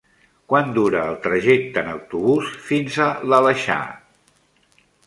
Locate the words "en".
1.83-1.91